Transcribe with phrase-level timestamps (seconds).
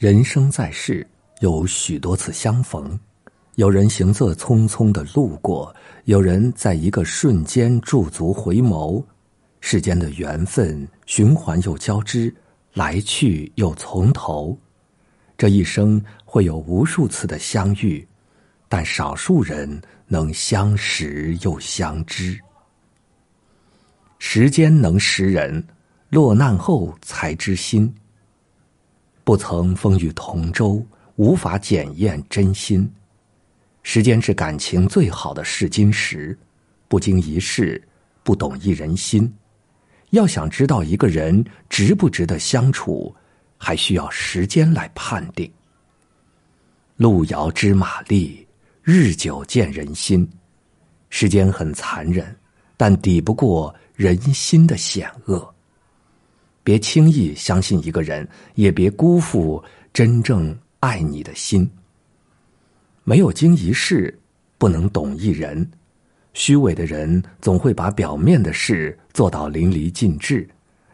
[0.00, 1.06] 人生在世，
[1.40, 2.98] 有许多次相逢，
[3.56, 5.76] 有人行色匆匆的路过，
[6.06, 9.04] 有人在一个瞬间驻足回眸。
[9.60, 12.34] 世间的缘分循环又交织，
[12.72, 14.58] 来去又从头。
[15.36, 18.08] 这一生会有无数次的相遇，
[18.70, 22.40] 但少数人能相识又相知。
[24.18, 25.62] 时间能识人，
[26.08, 27.94] 落难后才知心。
[29.30, 30.84] 不曾风雨同舟，
[31.14, 32.92] 无法检验真心。
[33.84, 36.36] 时间是感情最好的试金石，
[36.88, 37.80] 不经一事，
[38.24, 39.32] 不懂一人心。
[40.10, 43.14] 要想知道一个人值不值得相处，
[43.56, 45.48] 还需要时间来判定。
[46.96, 48.44] 路遥知马力，
[48.82, 50.28] 日久见人心。
[51.08, 52.36] 时间很残忍，
[52.76, 55.54] 但抵不过人心的险恶。
[56.62, 61.68] 别轻易相信一个人，也别辜负真正爱你的心。
[63.02, 64.16] 没有经一事，
[64.58, 65.68] 不能懂一人。
[66.32, 70.48] 虚伪的人总会把表面的事做到淋漓尽致，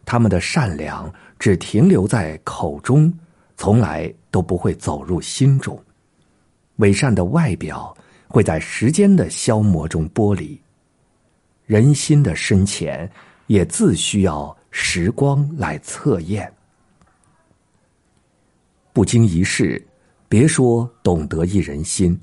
[0.04, 3.12] 他们的善良只停留在口中，
[3.56, 5.78] 从来都不会走入心中。
[6.76, 7.94] 伪善的外表
[8.28, 10.58] 会在时间的消磨中剥离，
[11.66, 13.10] 人心的深浅
[13.48, 14.56] 也自需要。
[14.78, 16.52] 时光来测验，
[18.92, 19.82] 不经一事，
[20.28, 22.20] 别说懂得一人心。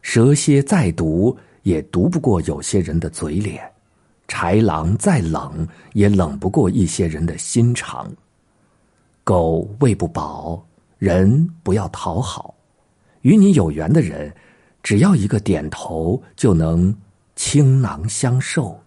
[0.00, 3.60] 蛇蝎再毒，也毒不过有些人的嘴脸；
[4.28, 8.08] 豺狼再冷，也冷不过一些人的心肠。
[9.24, 10.64] 狗喂不饱，
[10.98, 12.54] 人不要讨好。
[13.22, 14.32] 与你有缘的人，
[14.84, 16.96] 只要一个点头，就能
[17.34, 18.80] 倾囊相授。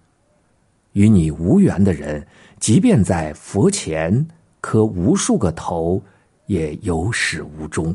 [0.96, 2.26] 与你无缘的人，
[2.58, 4.26] 即便在佛前
[4.62, 6.02] 磕无数个头，
[6.46, 7.94] 也有始无终。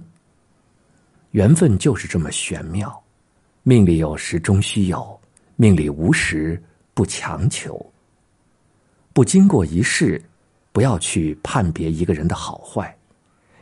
[1.31, 3.03] 缘分就是这么玄妙，
[3.62, 5.19] 命里有时终须有，
[5.56, 6.62] 命里无时
[6.93, 7.84] 不强求。
[9.15, 10.22] 不经过一事，
[10.71, 12.94] 不要去判别一个人的好坏。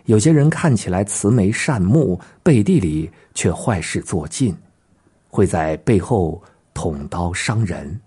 [0.07, 4.53] 有些人看起来慈眉善目，背地里却坏事做尽，
[5.29, 6.43] 会在背后
[6.75, 8.01] 捅刀伤人。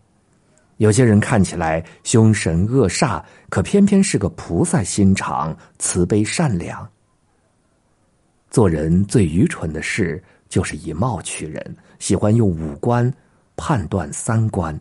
[0.82, 6.90] 有些人看起来凶神恶煞，可偏偏是个菩萨心肠、慈悲善良。
[8.50, 13.14] 做人最愚蠢的事就是以貌取人，喜欢用五官
[13.56, 14.78] 判断三观。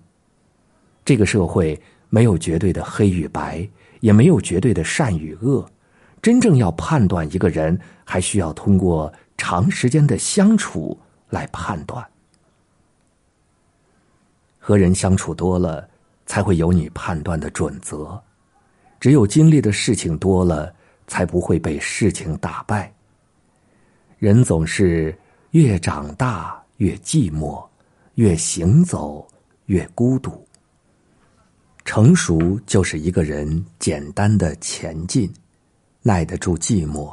[1.05, 1.79] 这个社会
[2.09, 3.69] 没有绝对的黑与白，
[4.01, 5.71] 也没有绝对的善与恶。
[6.23, 12.03] 真正要判断一个人，还需要通过长时间的相处来判断。
[14.59, 15.90] 和人相处多了。
[16.31, 18.17] 才会有你判断的准则，
[19.01, 20.73] 只有经历的事情多了，
[21.09, 22.95] 才不会被事情打败。
[24.17, 25.13] 人总是
[25.51, 27.67] 越长大越寂寞，
[28.15, 29.27] 越行走
[29.67, 30.47] 越孤独。
[31.85, 35.29] 成熟就是一个人简单的前进，
[36.01, 37.13] 耐得住寂寞，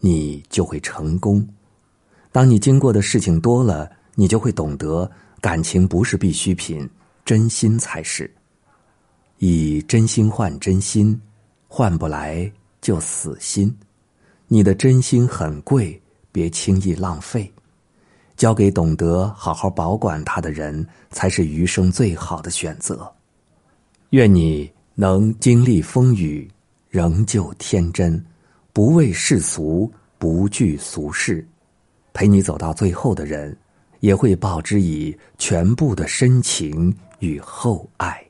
[0.00, 1.48] 你就会成功。
[2.30, 5.10] 当你经过的事情多了，你就会懂得，
[5.40, 6.86] 感情不是必需品，
[7.24, 8.30] 真心才是。
[9.42, 11.18] 以真心换真心，
[11.66, 12.50] 换不来
[12.82, 13.74] 就死心。
[14.48, 15.98] 你的真心很贵，
[16.30, 17.50] 别轻易浪费。
[18.36, 23.10] 交给懂得好好保管它的人，才是余生最好的选择。
[24.10, 26.46] 愿你能经历风雨，
[26.90, 28.22] 仍旧天真，
[28.74, 31.46] 不畏世俗，不惧俗世。
[32.12, 33.56] 陪你走到最后的人，
[34.00, 38.22] 也会报之以全部的深情与厚爱。